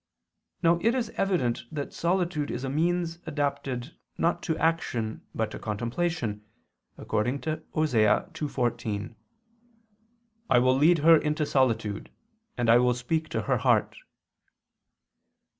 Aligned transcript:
Now 0.63 0.79
it 0.81 0.95
is 0.95 1.11
evident 1.11 1.65
that 1.71 1.93
solitude 1.93 2.49
is 2.49 2.63
a 2.63 2.71
means 2.71 3.19
adapted 3.27 3.95
not 4.17 4.41
to 4.41 4.57
action 4.57 5.21
but 5.35 5.51
to 5.51 5.59
contemplation, 5.59 6.43
according 6.97 7.39
to 7.41 7.57
Osee 7.75 8.07
2:14, 8.31 9.13
"I... 10.49 10.57
will 10.57 10.75
lead 10.75 10.97
her 11.05 11.17
into 11.17 11.45
solitude 11.45 12.05
[Douay: 12.05 12.05
'the 12.05 12.11
wilderness']; 12.15 12.53
and 12.57 12.69
I 12.71 12.77
will 12.79 12.93
speak 12.95 13.29
to 13.29 13.41
her 13.43 13.57
heart." 13.57 13.95